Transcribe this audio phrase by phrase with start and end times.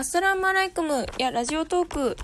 [0.00, 2.16] アッサラームアライクムやラジオトーク。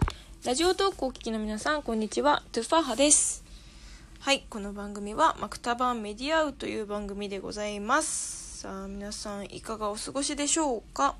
[0.47, 2.43] ラジオトークをお聞きの皆さん、こんにちは。
[2.51, 3.45] トゥファーハです。
[4.21, 8.61] はい、この番組はマクタバンメディアウという番組でございます。
[8.61, 11.17] さあ、皆さんいかがお過ごしでしょうか？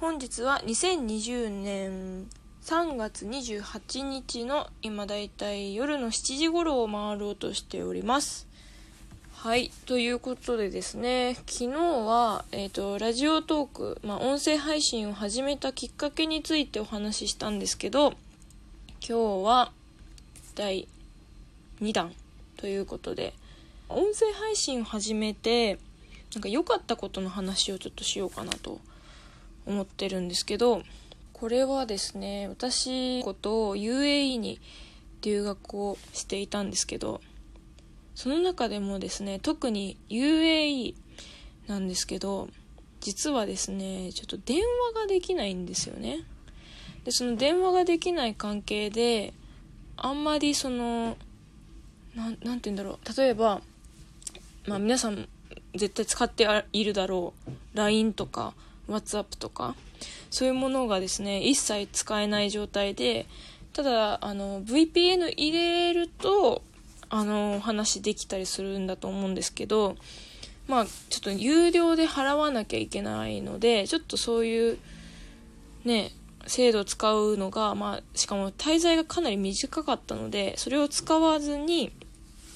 [0.00, 2.26] 本日は2020年
[2.64, 8.48] 3月28日の今だいたい夜の7時頃を回ろうとしております。
[9.42, 9.70] はい。
[9.86, 18.12] ということでですね、昨日は、えっ、と、ラジオトーク、まあ、音声配信を始めたきっかけについてお話ししたんですけど、
[19.00, 19.72] 今日は、
[20.56, 20.86] 第
[21.80, 22.12] 2弾
[22.58, 23.32] ということで、
[23.88, 25.78] 音声配信を始めて、
[26.34, 28.78] なんか良かったことの話をちょっとしようかなと
[29.64, 30.82] 思ってるんですけど、
[31.32, 34.60] これはですね、私こと UAE に
[35.22, 37.22] 留学をしていたんですけど、
[38.14, 40.94] その中でもですね特に UAE
[41.66, 42.48] なんですけど
[43.00, 44.58] 実はですねちょっと電
[44.94, 46.20] 話ができないんですよね。
[47.04, 49.32] でその電話ができない関係で
[49.96, 51.16] あんまりその
[52.14, 53.18] なんなんて言うんだろう。
[53.18, 53.62] 例えば
[54.66, 55.28] まあ皆さん
[55.74, 57.50] 絶対使っているだろう。
[57.76, 58.54] LINE とか
[58.88, 59.74] WhatsApp とか
[60.30, 63.26] そういうものがですね一切使えない状態で
[63.72, 66.62] ただあの VPN 入れると
[67.10, 69.96] あのお話できたりするんだと思うんですけど
[70.68, 74.78] まあちょっと有料で払わなきゃいけないのでちょっとそういう
[75.84, 76.12] ね
[76.46, 81.92] 制度を使うのがまあしかも滞在がかなり短かったのでそれを使わずに、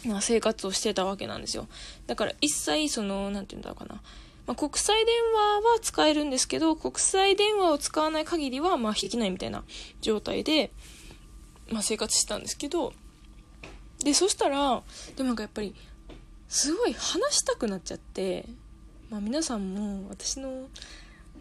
[0.06, 1.66] まあ、生活をしてたわけなんですよ。
[2.06, 4.00] だから一切その何て言うんだろうかな。
[4.46, 9.64] まあ、国際電話は使えるんですけど国際電話を使わない限りはまあできないみたいな
[10.02, 10.70] 状態で、
[11.70, 12.92] まあ、生活してたんですけど
[14.04, 14.82] でそしたら
[15.16, 15.74] でもなんかやっぱり
[16.46, 18.44] すごい話したくなっちゃって、
[19.10, 20.68] まあ、皆さんも私の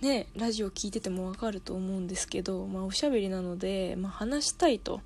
[0.02, 5.02] ねラジオ聞いててもわかると思うんですけど、まあ、おしゃべりなので、まあ、話したいと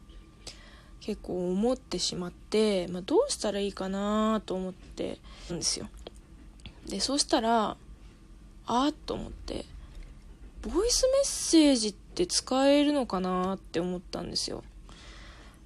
[1.00, 5.19] 結構思ってしまって、まあ、どうしたらいいかなと思って
[5.51, 5.88] んですよ。
[6.88, 7.75] でそしたら
[8.67, 9.66] あーっと思って
[10.62, 14.63] ボイスメッセージって使えるのかなって思ったんですよ。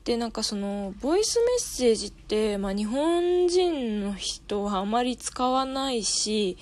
[0.04, 6.58] でなんかそのボイスメッセージって、まあ、日本人の人はあまり使わないし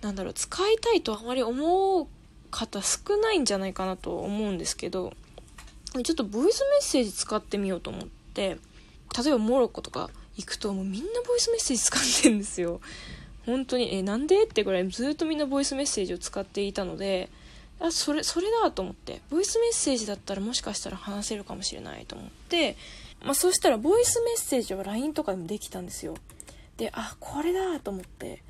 [0.00, 2.06] なんだろう使いたいとあまり思う
[2.50, 5.12] 方少ないんじゃないかなと思うんですけど
[6.02, 8.56] ちょっとボイスメッセージ使ってみようと思って
[9.22, 12.80] 例えばモロッコとか行くともうみんなボイスメッセージ使ってんですよ。
[13.46, 14.44] 本当にえなんで？
[14.44, 17.30] ってぐらいずっとみんなボイスメッセージを使っていたので
[17.80, 19.20] あそれそれだと思って。
[19.30, 22.76] ボイスメッセージだったらもしかしたら話せるかもしれないと思って、
[23.22, 26.14] まあ、そしたらボイスメッセージは LINE とかでもできたんですよ。
[26.76, 28.42] であこれだと思って。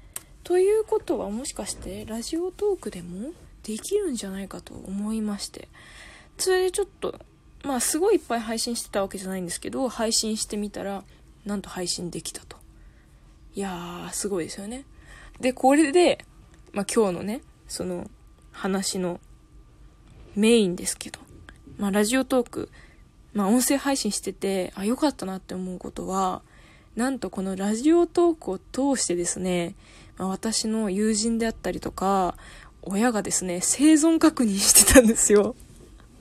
[0.44, 3.32] ということはもしかしてラジオトークでも
[3.64, 5.68] できるんじゃないかと思いまして。
[6.38, 7.18] それでちょっと
[7.64, 11.02] まあすごいいっぱい配信してたわけじゃないんですけど配信してみたら
[11.44, 12.56] なんと配信できたと。
[13.54, 14.84] いやーすごいですよね。
[15.40, 16.24] でこれで、
[16.72, 18.08] まあ、今日のねその
[18.66, 19.20] 話の
[20.34, 21.20] メインですけど、
[21.78, 22.68] まあ、ラジオトーク、
[23.32, 26.42] まあ、音声配信してて、あ、よかったなって思うことは、
[26.96, 29.74] なんとこのラジオトークを通してですね、
[30.18, 32.36] まあ、私の友人であったりとか、
[32.82, 35.54] 親がですね、生存確認してたんですよ。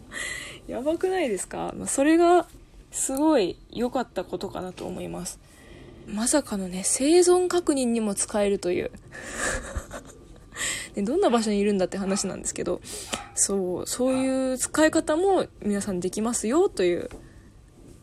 [0.67, 2.45] やばくないですか、まあ、それが
[2.91, 5.39] すごい良かったことかなと思います。
[6.07, 8.91] まさかのね、生存確認にも使えるという。
[10.95, 12.81] でどんな場所にいるんだって話なんですけど
[13.35, 17.09] そうそういう使い方も皆さんできますよという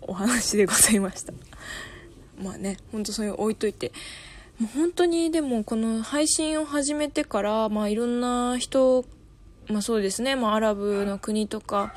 [0.02, 1.32] お話でございました。
[2.42, 3.92] まあねほんとそれ置いといて。
[4.58, 9.04] もう本当にでもこの配信を始めてからまあいろんな人
[9.68, 11.94] まあそうですねまあアラブの国とか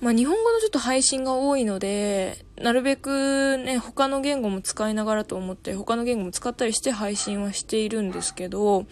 [0.00, 8.86] まあ日本語のちょっと配信が多いのでなるべくね他の言語も使いながらと思って他の言語も使ったりして配信はしているんですけど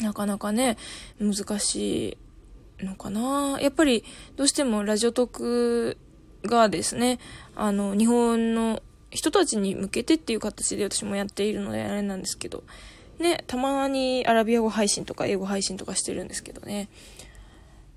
[0.00, 0.76] なかなかね、
[1.20, 2.18] 難し
[2.80, 3.58] いのかな。
[3.60, 4.04] やっぱり、
[4.36, 5.98] どうしてもラジオトーク
[6.44, 7.18] がですね、
[7.54, 12.64] あの、日本の人たちに向けてっていう形で私もやっているのであれなんですけど、
[13.18, 16.88] ね、たまにアラビア語配信とか英語配信とかしてるんですけどね。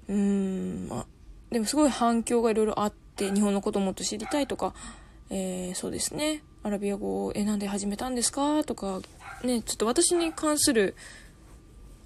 [0.10, 1.06] うーん、まあ、
[1.52, 4.74] でもすごい反響がいろいろあって、日本のこともっと知りたいとか、
[5.30, 8.64] えー、そうですね、アラビア語を、え、なんで始めたんですか？
[8.66, 9.02] とか、
[9.44, 10.96] ね、ちょっと私に関する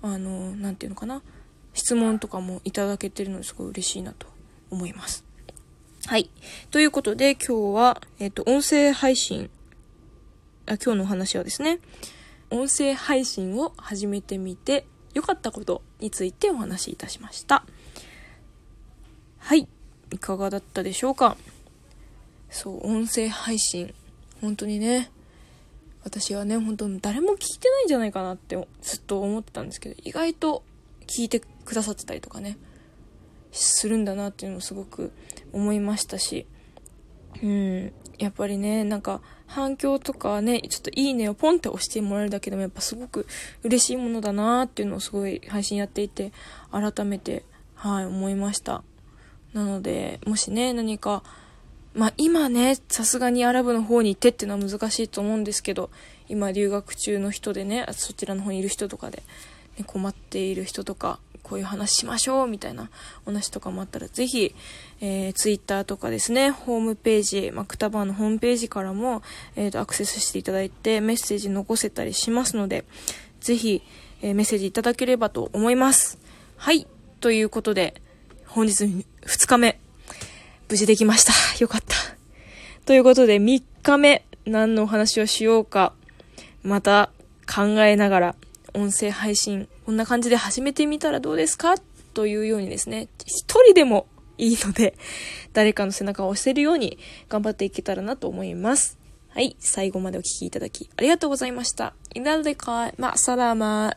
[0.02, 1.22] あの、なんていうのかな？
[1.74, 4.28] 質問とかもいただけてるのですごい嬉しいなと
[4.72, 5.24] 思います。
[6.06, 6.30] はい。
[6.72, 9.50] ということで今日は、えっ、と、音声配信、
[10.66, 11.80] あ、今日のお話はですね、
[12.50, 17.66] 音声配信を始めてみて良かったことについてお話しいたしました。
[19.38, 19.68] はい
[20.12, 21.38] いかがだったでしょうか？
[22.50, 23.94] そう音声配信
[24.42, 25.12] 本当にね
[26.04, 30.64] 私はね本当誰も聞いてないんじゃないかなってずっと思ってたんですけど意外と
[31.08, 32.58] 聞いてくださってたりとかね
[33.52, 35.12] するんだなっていうのもすごく
[35.52, 36.46] 思いましたし
[37.44, 43.26] うんやっぱりねなんか反響とかねちょっといいねをポンって押してもらえるだけでもやっぱすごく
[43.64, 46.32] 嬉しいものだなっていうのをすごい配信やっていて
[46.72, 48.84] 改めてはい思いました。
[49.54, 51.24] なのでもしね何か
[52.00, 55.90] まあ今ね、さすがにアラブの方に行ってっていうのは難しいと思うんですけど、
[56.30, 59.22] 今留学中の人でね、そちらの方にいる人とかで、
[59.78, 62.90] ね、困っている人とか、こういう話しましょうみたいな
[63.26, 64.56] お話とかもあったら、ぜひ、
[65.02, 69.22] えー、ツイッターとかですね、ホームページ、マクタバーのホームページからも、
[69.58, 72.86] えー、と、アクセスしていただいて、メッセージ残せたりしますので、
[73.42, 73.82] ぜひ、
[74.22, 76.18] えー、メッセージいただければと思います。
[76.56, 76.88] はい。
[77.20, 78.02] ということで、
[78.46, 79.82] 本日2日目。
[80.70, 81.34] 無事できました。
[81.60, 81.96] よかった。
[82.86, 85.94] ということで、3日目、何のお話をしようか、
[86.64, 87.12] また
[87.52, 88.36] 考えながら、
[88.74, 91.76] 音声配信、こんな感じで始めてみたらどうですか？
[92.14, 94.08] というようにですね、一人でも
[94.38, 94.96] いいので、
[95.54, 97.00] 誰かの背中を押せるように
[97.30, 98.98] 頑張っていけたらなと思います。
[99.30, 101.94] はい、最後までお聴きいただきありがとうございました。
[102.14, 103.96] イナルデカイ、マサラマ